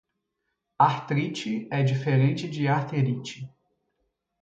Artrite 0.79 1.67
é 1.69 1.83
diferente 1.83 2.49
de 2.49 2.67
Arterite 2.67 3.47